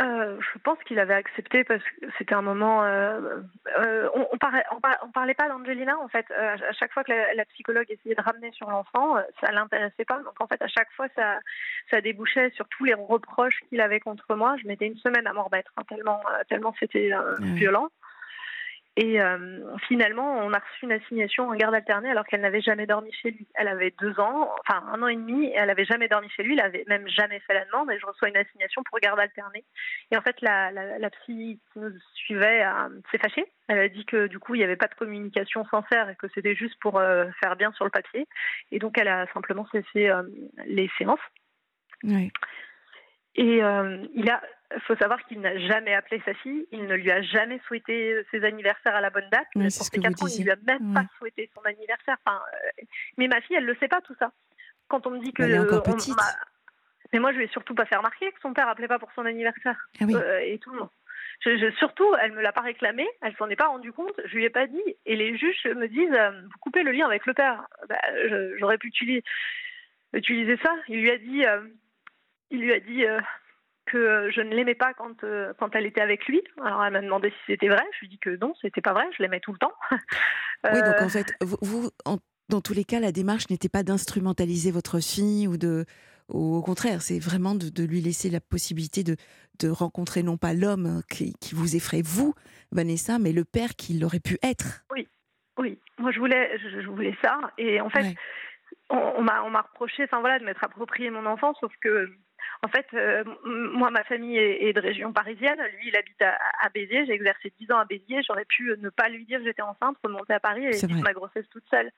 [0.00, 2.84] euh, je pense qu'il avait accepté parce que c'était un moment.
[2.84, 3.40] Euh,
[3.78, 6.24] euh, on, on, parlait, on, parlait pas d'Angelina en fait.
[6.30, 10.18] à chaque fois que la, psychologue essayait de ramener sur l'enfant, ça l'intéressait pas.
[10.18, 11.40] Donc en fait, à chaque fois, ça,
[11.90, 14.56] ça débouchait sur tous les reproches qu'il avait contre moi.
[14.62, 17.88] Je mettais une semaine à m'en remettre, hein, tellement, tellement c'était violent.
[19.00, 22.84] Et euh, finalement, on a reçu une assignation en garde alternée alors qu'elle n'avait jamais
[22.84, 23.46] dormi chez lui.
[23.54, 26.42] Elle avait deux ans, enfin un an et demi, et elle n'avait jamais dormi chez
[26.42, 26.54] lui.
[26.54, 27.92] Elle avait même jamais fait la demande.
[27.92, 29.64] Et je reçois une assignation pour garde alternée.
[30.10, 33.46] Et en fait, la, la, psy qui nous suivait euh, s'est fâchée.
[33.68, 36.26] Elle a dit que du coup, il n'y avait pas de communication sincère et que
[36.34, 38.26] c'était juste pour euh, faire bien sur le papier.
[38.72, 40.10] Et donc, elle a simplement cessé
[40.66, 41.20] les séances.
[42.02, 42.32] Oui.
[43.38, 43.62] Et
[44.14, 44.42] il a
[44.74, 48.22] il faut savoir qu'il n'a jamais appelé sa fille, il ne lui a jamais souhaité
[48.30, 49.46] ses anniversaires à la bonne date.
[49.54, 52.16] pour ses quatre ans, il lui a même pas souhaité son anniversaire.
[52.24, 52.82] Enfin, euh,
[53.16, 54.32] mais ma fille, elle le sait pas tout ça.
[54.88, 56.16] Quand on me dit que elle est encore petite.
[57.12, 59.24] mais moi, je vais surtout pas faire remarquer que son père appelait pas pour son
[59.24, 59.88] anniversaire.
[60.00, 60.14] Ah oui.
[60.14, 60.90] euh, et tout le monde.
[61.40, 64.44] Je, surtout, elle me l'a pas réclamé, elle s'en est pas rendue compte, je lui
[64.44, 64.96] ai pas dit.
[65.06, 67.66] Et les juges me disent, euh, vous coupez le lien avec le père.
[67.88, 67.96] Bah,
[68.58, 69.22] J'aurais pu utiliser,
[70.12, 70.74] utiliser, ça.
[70.88, 71.60] Il lui a dit, euh,
[72.50, 73.04] il lui a dit,
[73.88, 76.42] que je ne l'aimais pas quand, euh, quand elle était avec lui.
[76.62, 77.82] Alors elle m'a demandé si c'était vrai.
[77.94, 79.04] Je lui ai dit que non, c'était pas vrai.
[79.16, 79.74] Je l'aimais tout le temps.
[80.64, 81.88] Oui, donc en euh, fait, vous,
[82.48, 85.84] dans tous les cas, la démarche n'était pas d'instrumentaliser votre fille ou de.
[86.26, 89.14] Au contraire, c'est vraiment de, lui laisser la possibilité de,
[89.60, 92.34] de rencontrer non pas l'homme qui, qui, vous effraie, vous,
[92.72, 94.84] Vanessa, mais le père qu'il aurait pu être.
[94.90, 95.06] Oui,
[95.58, 95.78] oui.
[95.98, 97.38] Moi, je voulais, je, voulais ça.
[97.56, 98.16] Et en fait,
[98.90, 102.12] on, on m'a reproché enfin, voilà, de m'être approprié mon enfant, sauf que
[102.62, 105.58] en fait, euh, moi, ma famille est, de région parisienne.
[105.78, 107.06] Lui, il habite à, Béziers.
[107.06, 108.22] J'ai exercé 10 ans à Béziers.
[108.26, 111.12] J'aurais pu ne pas lui dire que j'étais enceinte, remonter à Paris et vivre ma
[111.12, 111.90] grossesse toute seule.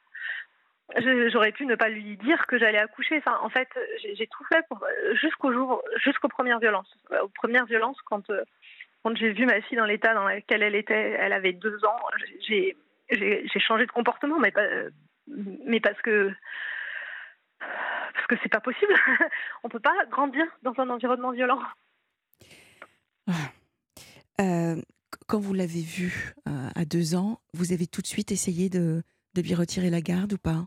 [1.32, 3.18] J'aurais pu ne pas lui dire que j'allais accoucher.
[3.18, 3.68] Enfin, en fait,
[4.02, 4.64] j'ai tout fait
[5.14, 6.94] jusqu'au jour, jusqu'aux premières violences.
[7.22, 8.42] Aux premières violences, quand, euh,
[9.02, 12.00] quand j'ai vu ma fille dans l'état dans lequel elle était, elle avait deux ans.
[12.40, 12.76] J'ai
[13.60, 14.66] changé de comportement, mais pas,
[15.64, 16.32] mais parce que
[18.30, 18.94] que c'est pas possible.
[19.64, 21.60] On peut pas grandir dans un environnement violent.
[23.26, 23.32] Ah.
[24.40, 24.80] Euh,
[25.26, 29.02] quand vous l'avez vu euh, à deux ans, vous avez tout de suite essayé de,
[29.34, 30.66] de lui retirer la garde ou pas?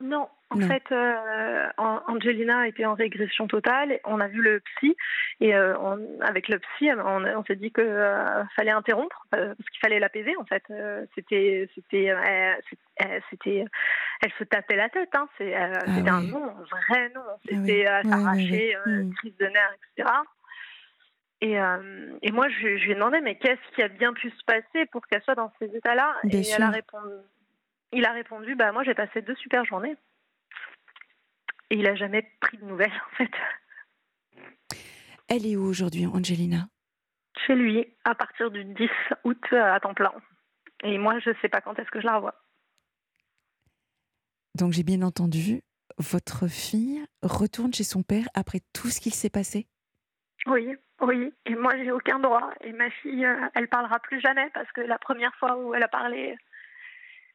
[0.00, 1.68] Non, en fait, euh,
[2.08, 4.00] Angelina était en régression totale.
[4.04, 4.96] On a vu le psy
[5.40, 5.74] et euh,
[6.20, 10.36] avec le psy, on, s'est dit qu'il euh, fallait interrompre parce qu'il fallait l'apaiser.
[10.36, 10.64] En fait,
[11.14, 12.12] c'était, c'était,
[13.30, 13.64] c'était,
[14.22, 15.14] elle se tapait la tête.
[15.14, 15.28] Hein.
[15.38, 17.22] C'est, ah c'était un non, un vrai non.
[17.28, 19.14] Ah c'était s'arracher, mm.
[19.14, 20.10] crise de nerfs, etc.
[21.40, 21.56] Et,
[22.22, 24.86] et moi, je, je, lui ai demandé, mais qu'est-ce qui a bien pu se passer
[24.90, 26.16] pour qu'elle soit dans ces états-là?
[26.30, 27.14] Et elle a répondu,
[27.92, 29.96] il a répondu, bah moi j'ai passé deux super journées.
[31.70, 33.30] Et il n'a jamais pris de nouvelles, en fait.
[35.28, 36.68] Elle est où aujourd'hui, Angelina?
[37.46, 38.88] Chez lui, à partir du 10
[39.24, 40.12] août euh, à temps plein.
[40.82, 42.34] Et moi, je ne sais pas quand est-ce que je la revois.
[44.54, 45.62] Donc, j'ai bien entendu,
[45.98, 49.66] votre fille retourne chez son père après tout ce qu'il s'est passé?
[50.46, 51.32] Oui, oui.
[51.46, 52.50] Et moi, j'ai aucun droit.
[52.62, 55.82] Et ma fille, euh, elle parlera plus jamais parce que la première fois où elle
[55.82, 56.36] a parlé,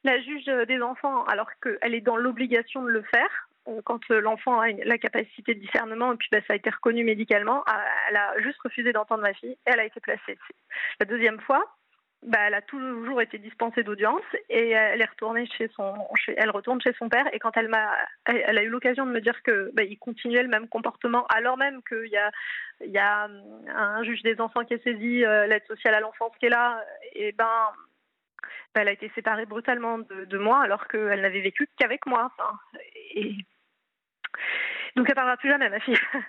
[0.02, 3.48] la juge des enfants, alors qu'elle est dans l'obligation de le faire,
[3.84, 7.04] quand euh, l'enfant a la capacité de discernement, et puis bah, ça a été reconnu
[7.04, 7.64] médicalement,
[8.08, 10.38] elle a juste refusé d'entendre ma fille et elle a été placée.
[11.00, 11.64] La deuxième fois,
[12.24, 15.94] bah, elle a toujours été dispensée d'audience et elle est retournée chez son,
[16.36, 17.70] elle retourne chez son père et quand elle
[18.24, 21.82] elle, a eu l'occasion de me dire que bah, continuait le même comportement alors même
[21.82, 22.30] qu'il y a,
[22.80, 23.28] y a
[23.74, 26.82] un juge des enfants qui est saisi, euh, l'aide sociale à l'enfance qui est là,
[27.12, 27.50] et ben
[28.74, 32.32] elle a été séparée brutalement de, moi alors qu'elle n'avait vécu qu'avec moi.
[34.96, 35.96] Donc elle parlera plus jamais, ma fille.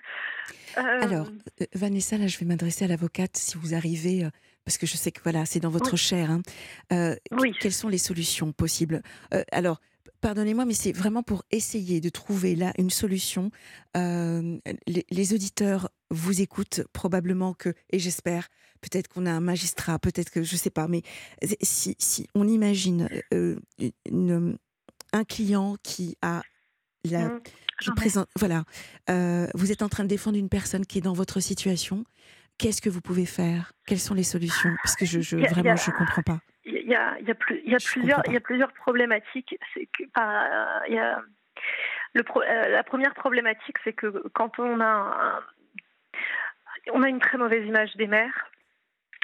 [0.78, 1.28] Euh, Alors,
[1.60, 4.30] euh, Vanessa, là, je vais m'adresser à l'avocate si vous arrivez, euh,
[4.64, 6.30] parce que je sais que voilà, c'est dans votre chair.
[6.30, 7.16] Hein.
[7.32, 7.52] oui.
[7.58, 9.02] Quelles sont les solutions possibles?
[9.50, 9.80] Alors,
[10.20, 13.50] pardonnez-moi, mais c'est vraiment pour essayer de trouver là une solution.
[13.94, 18.48] Les, auditeurs vous écoutent probablement que, et j'espère,
[18.82, 21.02] peut-être qu'on a un magistrat, peut-être que je ne sais pas, mais
[21.62, 24.58] si, si on imagine une,
[25.12, 26.42] un client qui a
[27.04, 27.40] la,
[27.80, 27.84] mmh.
[27.84, 28.64] Je présente, voilà,
[29.10, 32.04] euh, vous êtes en train de défendre une personne qui est dans votre situation.
[32.58, 33.72] Qu'est-ce que vous pouvez faire?
[33.86, 34.70] Quelles sont les solutions?
[34.82, 36.38] Parce que je, je vraiment, je comprends pas.
[36.64, 38.72] Il y a, il y a, plus, il y a plusieurs, il y a plusieurs
[38.72, 39.56] problématiques.
[39.74, 40.04] C'est que,
[40.88, 41.22] il y a
[42.14, 42.24] le
[42.70, 45.40] la première problématique, c'est que quand on a,
[46.94, 48.50] on a une très mauvaise image des mères,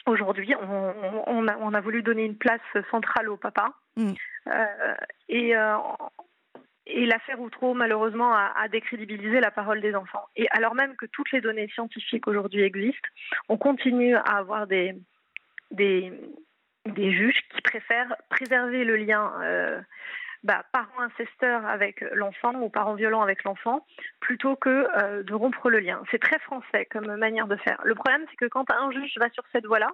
[0.06, 2.60] aujourd'hui, on, a, on, a, voulu donner une place
[2.90, 3.72] centrale au papa.
[3.96, 4.12] Mm.
[5.28, 5.54] et
[6.86, 10.24] et l'affaire Outreau, malheureusement, a, décrédibilisé la parole des enfants.
[10.36, 13.08] Et alors même que toutes les données scientifiques aujourd'hui existent,
[13.48, 14.94] on continue à avoir des,
[15.70, 16.12] des,
[16.96, 19.80] juges qui préfèrent préserver le lien euh,
[20.42, 23.86] bah, parent incesteur avec l'enfant ou parent violent avec l'enfant
[24.20, 26.02] plutôt que euh, de rompre le lien.
[26.10, 27.80] C'est très français comme manière de faire.
[27.84, 29.90] Le problème, c'est que quand un juge va sur cette voie-là,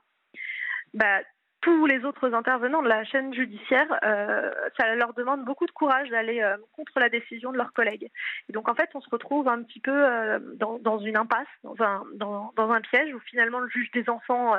[0.94, 1.20] bah,
[1.60, 6.08] tous les autres intervenants de la chaîne judiciaire, euh, ça leur demande beaucoup de courage
[6.10, 8.10] d'aller euh, contre la décision de leurs collègues.
[8.48, 11.76] Et donc en fait, on se retrouve un petit peu euh, dans, une impasse, dans
[11.80, 14.54] un, piège où finalement le juge des enfants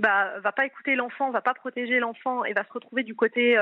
[0.00, 3.56] bah, va pas écouter l'enfant, va pas protéger l'enfant et va se retrouver du côté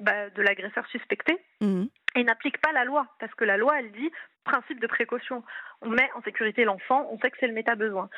[0.00, 1.38] bah, de l'agresseur suspecté.
[1.60, 1.84] Mmh.
[2.16, 4.10] Et n'applique pas la loi, parce que la loi, elle dit
[4.44, 5.42] principe de précaution.
[5.82, 8.08] On met en sécurité l'enfant, on sait que c'est le méta besoin.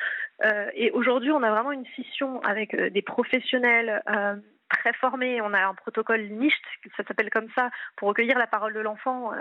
[0.43, 4.35] Euh, et aujourd'hui, on a vraiment une scission avec euh, des professionnels euh,
[4.69, 5.41] très formés.
[5.41, 6.63] On a un protocole NIST,
[6.97, 9.31] ça s'appelle comme ça, pour recueillir la parole de l'enfant,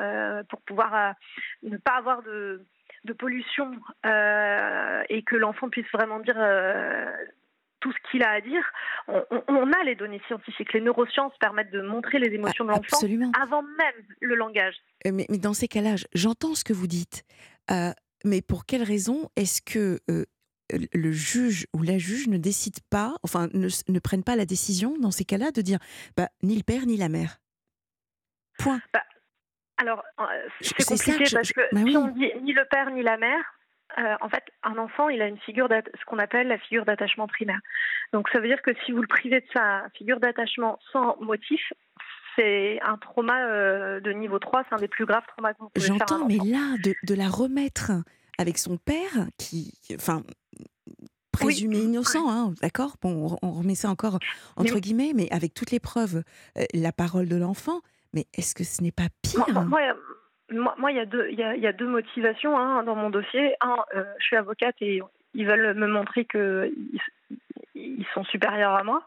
[0.50, 1.14] pour pouvoir
[1.62, 2.62] ne pas avoir de,
[3.04, 3.72] de pollution
[4.04, 6.36] et que l'enfant puisse vraiment dire
[7.82, 8.64] tout ce qu'il a à dire.
[9.08, 10.72] On, a les données scientifiques.
[10.72, 12.98] Les neurosciences permettent de montrer les émotions de l'enfant
[13.40, 14.74] avant même le langage.
[15.04, 17.24] Mais, mais dans ces cas-là, j'entends ce que vous dites.
[18.24, 19.98] mais pour quelle raison est-ce que
[20.94, 24.96] le juge ou la juge ne décide pas, enfin ne, ne prennent pas la décision
[24.98, 25.78] dans ces cas-là de dire
[26.16, 27.38] bah, ni le père ni la mère?
[28.58, 28.80] Point.
[28.92, 29.02] Bah,
[29.78, 30.24] alors, euh,
[30.60, 33.42] c'est compliqué parce que bah si on dit ni le père ni la mère,
[33.98, 37.26] euh, en fait, un enfant, il a une figure, ce qu'on appelle la figure d'attachement
[37.26, 37.60] primaire.
[38.12, 41.60] Donc, ça veut dire que si vous le privez de sa figure d'attachement sans motif,
[42.36, 45.70] c'est un trauma euh, de niveau 3, c'est un des plus graves traumas que vous
[45.70, 47.92] pouvez J'entends, mais là, de, de, la remettre
[48.38, 50.22] avec son père, qui, enfin,
[51.32, 52.96] présumé innocent, hein, d'accord?
[53.02, 54.18] Bon, on remet ça encore
[54.56, 56.22] entre guillemets, mais avec toutes les preuves,
[56.58, 57.80] euh, la parole de l'enfant.
[58.14, 59.44] Mais est-ce que ce n'est pas pire?
[59.48, 59.80] Moi, moi,
[60.52, 63.54] il y a deux, il y a, deux motivations hein, dans mon dossier.
[63.60, 65.02] Un, euh, je suis avocate et
[65.34, 66.72] ils veulent me montrer que
[67.74, 69.04] ils, sont supérieurs à moi.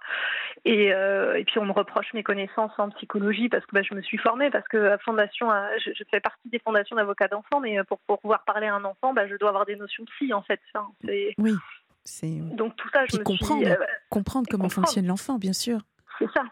[0.66, 3.94] Et, euh, et, puis on me reproche mes connaissances en psychologie parce que bah, je
[3.94, 7.78] me suis formée, parce que la fondation, je, fais partie des fondations d'avocats d'enfants, mais
[7.84, 10.34] pour, pour, pouvoir parler à un enfant, bah, je dois avoir des notions de psy
[10.34, 10.60] en fait.
[11.38, 11.54] Oui.
[12.56, 13.76] Donc tout ça, je me comprendre, euh,
[14.10, 15.80] comprendre comment fonctionne l'enfant, bien sûr.
[16.20, 16.44] C'est ça.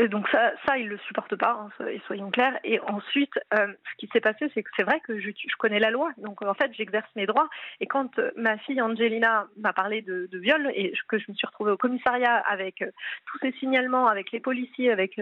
[0.00, 2.58] Et donc ça, ça ils le supportent pas, hein, et soyons clairs.
[2.62, 5.90] Et ensuite, euh, ce qui s'est passé, c'est que c'est vrai que je, connais la
[5.90, 7.48] loi, donc en fait, j'exerce mes droits.
[7.80, 11.46] Et quand euh, ma fille Angelina m'a parlé de, viol et que je me suis
[11.48, 12.84] retrouvée au commissariat avec
[13.26, 15.20] tous ces signalements, avec les policiers, avec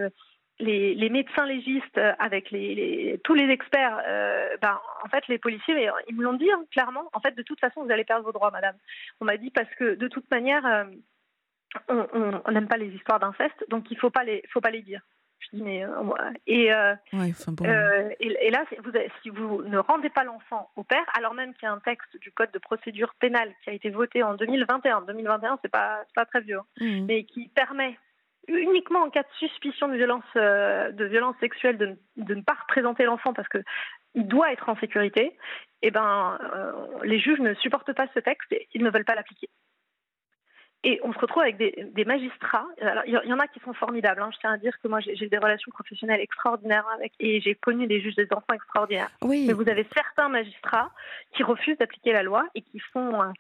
[0.59, 2.55] les, médecins légistes, avec
[3.25, 4.03] tous les experts,
[4.61, 7.09] ben, en fait, les policiers, ils me l'ont dit hein, clairement.
[7.15, 8.77] En fait, de toute façon, vous allez perdre vos droits, madame.
[9.21, 10.87] On m'a dit parce que de toute manière
[11.89, 15.01] on n'aime pas les histoires d'inceste, donc il faut pas les, faut pas les dire.
[15.41, 15.91] Je dis mais euh,
[16.47, 18.91] et, euh, euh, et, là, vous
[19.23, 22.17] si vous ne rendez pas l'enfant au père, alors même qu'il y a un texte
[22.21, 26.25] du code de procédure pénale qui a été voté en 2021, 2021 c'est pas pas
[26.25, 27.05] très vieux, hein, mmh.
[27.07, 27.99] mais qui permet
[28.49, 33.05] uniquement en cas de suspicion de violence de violence sexuelle de, de ne pas représenter
[33.05, 33.59] l'enfant parce que
[34.15, 35.37] il doit être en sécurité.
[35.83, 36.39] Eh ben
[37.05, 39.51] les juges ne supportent pas ce texte et ils ne veulent pas l'appliquer.
[40.89, 42.65] Et on se retrouve avec des, magistrats.
[43.07, 44.23] il y, en a qui sont formidables.
[44.23, 44.31] Hein.
[44.33, 47.89] Je tiens à dire que moi, j'ai des relations professionnelles extraordinaires avec, et j'ai connu
[47.89, 49.11] des juges des enfants extraordinaires.
[49.21, 49.47] Oui.
[49.49, 50.93] Mais vous avez certains magistrats
[51.35, 53.33] qui refusent d'appliquer la loi et qui font, euh,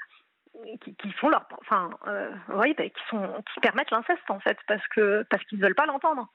[0.81, 3.23] qui, font leur, enfin, euh, oui, bah, qui sont,
[3.55, 6.27] qui permettent l'inceste en fait, parce que parce qu'ils ne veulent pas l'entendre.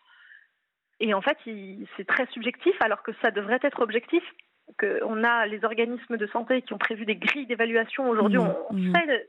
[1.02, 1.38] Et en fait,
[1.98, 4.24] c'est très subjectif, alors que ça devrait être objectif.
[4.78, 8.10] Que on a les organismes de santé qui ont prévu des grilles d'évaluation.
[8.10, 8.96] Aujourd'hui, mmh, on, mmh.
[8.96, 9.28] sait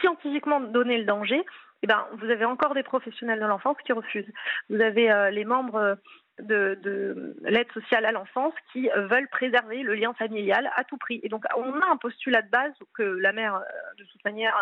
[0.00, 1.44] scientifiquement donner le danger,
[1.82, 4.32] eh ben, vous avez encore des professionnels de l'enfance qui refusent.
[4.70, 5.98] Vous avez euh, les membres
[6.38, 10.96] de, de l'aide sociale à l'enfance qui euh, veulent préserver le lien familial à tout
[10.96, 11.20] prix.
[11.22, 13.60] Et donc, on a un postulat de base que la mère, euh,
[13.98, 14.56] de toute manière,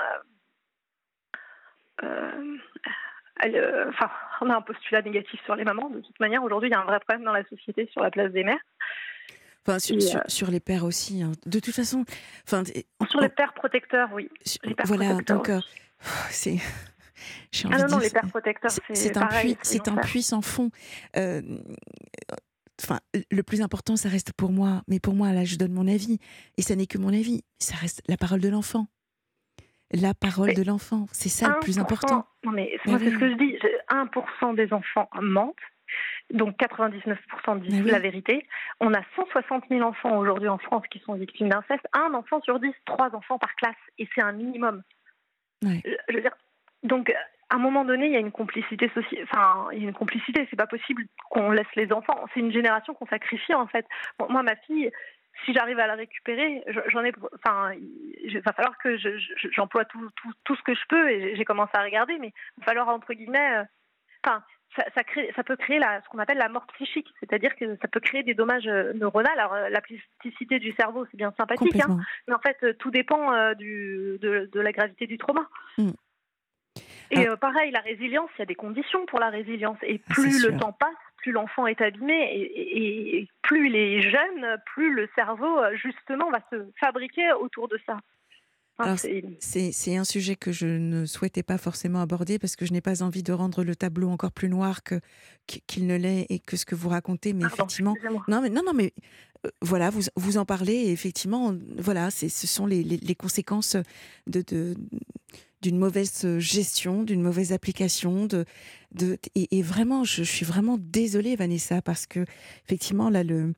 [3.40, 5.90] elle, enfin, on a un postulat négatif sur les mamans.
[5.90, 8.10] De toute manière, aujourd'hui, il y a un vrai problème dans la société sur la
[8.10, 8.58] place des mères.
[9.66, 11.22] Enfin, sur, les pères aussi.
[11.22, 11.32] Hein.
[11.46, 12.04] De toute façon,
[12.46, 12.64] enfin,
[13.08, 14.28] sur les pères protecteurs, oui.
[14.84, 15.60] voilà, donc euh,
[16.30, 16.56] c'est.
[17.70, 20.70] Ah non, non, les pères protecteurs, c'est un puits, c'est un puits sans fond.
[21.16, 21.40] Euh,
[22.82, 22.98] enfin,
[23.30, 24.82] le plus important, ça reste pour moi.
[24.88, 26.18] Mais pour moi, là, je donne mon avis,
[26.56, 27.42] et ça n'est que mon avis.
[27.60, 28.88] Ça reste la parole de l'enfant.
[29.92, 32.26] La parole de l'enfant, c'est ça le plus important.
[32.42, 33.58] Non, mais c'est ce que je dis.
[33.90, 35.54] 1% des enfants mentent
[36.32, 37.90] donc 99% disent oui.
[37.90, 38.46] la vérité.
[38.80, 41.86] On a 160 000 enfants aujourd'hui en France qui sont victimes d'inceste.
[41.92, 44.82] Un enfant sur dix, trois enfants par classe, et c'est un minimum.
[45.62, 45.80] Ouais.
[46.08, 46.34] Je- veux dire,
[46.82, 47.10] donc
[47.50, 49.24] à un moment donné, il y a une complicité sociale.
[49.30, 50.46] Enfin, il y a une complicité.
[50.50, 52.24] C'est pas possible qu'on laisse les enfants.
[52.32, 53.86] C'est une génération qu'on sacrifie en fait.
[54.18, 54.90] Bon, moi, ma fille,
[55.44, 57.12] si j'arrive à la récupérer, je- j'en ai.
[57.44, 57.72] Enfin,
[58.24, 61.10] il va falloir que je- je- j'emploie tout, tout, tout ce que je peux.
[61.10, 63.58] Et j'ai- j'ai commencé à regarder, mais il va falloir entre guillemets.
[63.58, 63.64] euh,
[64.24, 64.42] Enfin,
[64.76, 67.76] ça, ça, crée, ça peut créer la, ce qu'on appelle la mort psychique, c'est-à-dire que
[67.82, 69.28] ça peut créer des dommages euh, neuronaux.
[69.36, 72.90] Alors, euh, la plasticité du cerveau, c'est bien sympathique, hein, mais en fait, euh, tout
[72.90, 75.48] dépend euh, du, de, de la gravité du trauma.
[75.78, 75.90] Mm.
[77.10, 79.76] Et euh, pareil, la résilience, il y a des conditions pour la résilience.
[79.82, 84.00] Et Ah, plus le temps passe, plus l'enfant est abîmé, et, et- plus il est
[84.00, 87.98] jeune, plus le cerveau, justement, va se fabriquer autour de ça.
[88.78, 92.80] Alors, c'est- un sujet que je ne souhaitais pas forcément aborder parce que je n'ai
[92.80, 95.00] pas envie de rendre le tableau encore plus noir que
[95.46, 97.32] qu'il ne l'est et que ce que vous racontez.
[97.32, 97.94] Mais effectivement,
[98.28, 98.92] non, mais non, non, mais
[99.46, 100.72] euh, voilà, vous vous en parlez.
[100.74, 103.76] Et effectivement, voilà, ce sont les, les, les conséquences
[104.26, 104.74] de, de
[105.60, 108.44] d'une mauvaise gestion, d'une mauvaise application, de,
[108.94, 112.24] de et, et vraiment, je, je suis vraiment désolée, Vanessa, parce que
[112.64, 113.54] effectivement, là, le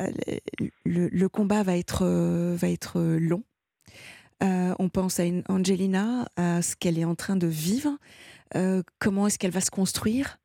[0.00, 3.44] le, le- le combat va être euh, va être euh, long.
[4.42, 7.96] Euh, on pense à une Angelina, à ce qu'elle est en train de vivre,
[8.54, 10.38] euh, comment est-ce qu'elle va se construire?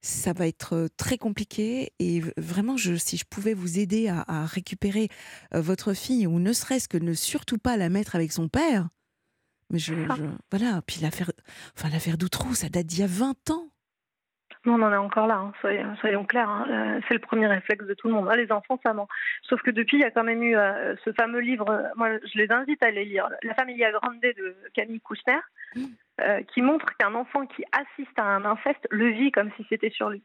[0.00, 4.24] Ça va être euh, très compliqué et vraiment, je, si je pouvais vous aider à,
[4.28, 5.08] à récupérer
[5.52, 8.88] votre fille ou ne serait-ce que ne surtout pas la mettre avec son père,
[9.70, 10.14] mais je, Ah.
[10.18, 10.24] je-
[10.56, 10.82] voilà.
[10.86, 11.32] Puis l'affaire,
[11.76, 13.71] enfin l'affaire d'Outrou, ça date d'il y a 20 ans.
[14.64, 16.48] Non, on en est encore là, hein, soyons, soyons clairs.
[16.48, 16.66] hein.
[16.70, 18.28] Euh, C'est le premier réflexe de tout le monde.
[18.30, 19.08] hein, Les enfants, ça ment.
[19.42, 22.10] Sauf que depuis, il y a quand même eu euh, ce fameux livre, euh, moi
[22.18, 25.38] je les invite à les lire, La famille Grande de Camille Kouchner,
[25.74, 25.84] Mm.
[26.20, 29.88] euh, qui montre qu'un enfant qui assiste à un inceste le vit comme si c'était
[29.90, 30.22] sur lui.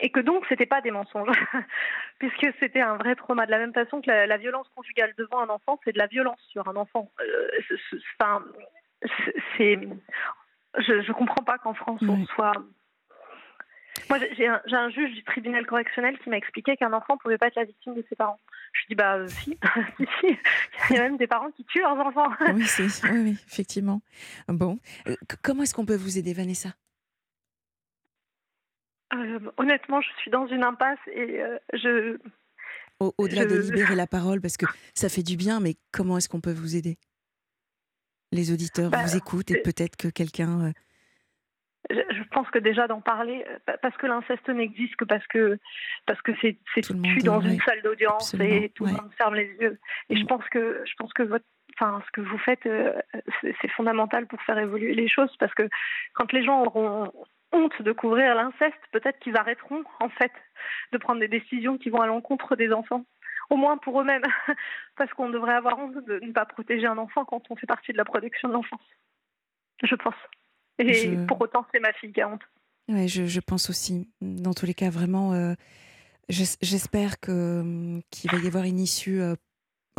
[0.00, 1.28] Et que donc, c'était pas des mensonges,
[2.18, 3.46] puisque c'était un vrai trauma.
[3.46, 6.06] De la même façon que la, la violence conjugale devant un enfant, c'est de la
[6.08, 7.10] violence sur un enfant.
[7.20, 7.48] Euh,
[9.56, 9.78] c'est-.
[10.78, 12.52] Je, je comprends pas qu'en France, on soit.
[14.08, 17.56] Moi, j'ai- un, juge du tribunal correctionnel qui m'a expliqué qu'un enfant pouvait pas être
[17.56, 18.38] la victime de ses parents.
[18.72, 19.58] Je dis bah euh, si.
[20.90, 22.30] Il y a même des parents qui tuent leurs enfants.
[22.54, 24.00] Oui, oui, oui, effectivement.
[24.48, 26.70] Bon, Euh, comment est-ce qu'on peut vous aider, Vanessa?
[29.12, 32.18] Euh, honnêtement, je suis dans une impasse et euh, je.
[33.00, 36.28] Au- Au-delà de libérer la parole, parce que ça fait du bien, mais comment est-ce
[36.28, 36.96] qu'on peut vous aider?
[38.30, 40.72] Les auditeurs Bah, vous écoutent et peut-être que quelqu'un.
[41.88, 45.58] Je pense que déjà d'en parler, euh, pa- parce que l'inceste n'existe que parce que
[46.06, 46.92] parce que c'est tu
[47.24, 47.54] dans ouais.
[47.54, 48.90] une salle d'audience et tout ouais.
[48.90, 49.78] le monde ferme les yeux.
[50.10, 50.26] Et je Mm.
[50.26, 52.92] pense que je pense que votre enfin ce que vous faites euh,
[53.40, 55.68] c'est c'est fondamental pour faire évoluer les choses parce que
[56.12, 57.10] quand les gens auront
[57.52, 60.32] honte de couvrir l'inceste, peut-être qu'ils arrêteront en fait
[60.92, 63.04] de prendre des décisions qui vont à l'encontre des enfants.
[63.48, 64.22] Au moins pour eux-mêmes,
[64.96, 67.90] parce qu'on devrait avoir honte de ne pas protéger un enfant quand on fait partie
[67.90, 68.86] de la protection de l'enfance.
[69.82, 70.14] Je pense.
[70.88, 72.42] Et Je- pour autant, c'est ma fille qui a honte.
[72.88, 74.08] Ouais, je, je pense aussi.
[74.20, 75.54] Dans tous les cas, vraiment, euh,
[76.28, 79.34] j'es- j'espère hum, qu'il va y avoir une issue, euh,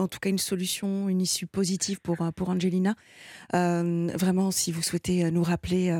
[0.01, 2.95] en tout cas une solution, une issue positive pour euh, pour Angelina.
[3.53, 5.95] Euh, vraiment, si vous souhaitez euh, nous rappeler,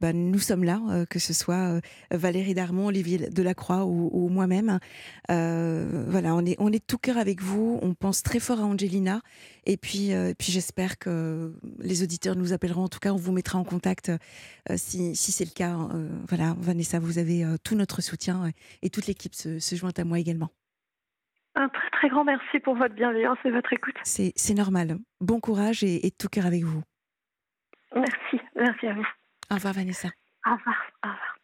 [0.00, 1.78] ben, nous sommes là, que ce soit
[2.10, 4.78] Valérie Darmon, Olivier Delacroix ou, ou moi-même.
[5.28, 7.78] Voilà, on est on tout cœur avec vous.
[7.82, 9.20] On pense très fort à Angelina.
[9.66, 12.84] Et puis, puis j'espère que les auditeurs nous appelleront.
[12.84, 14.10] En tout cas, on vous mettra en contact
[14.74, 15.76] si, si c'est le cas.
[16.28, 20.50] Voilà, Vanessa, vous avez tout notre soutien et toute l'équipe se joint à moi également.
[21.60, 23.96] Un très très grand merci pour votre bienveillance et votre écoute.
[24.02, 24.96] C'est normal.
[25.20, 26.82] Bon courage et, et de tout cœur avec vous.
[27.94, 29.06] Merci, merci à vous.
[29.50, 30.08] Au revoir, Vanessa.
[30.46, 30.76] Au revoir.
[31.04, 31.36] Au revoir.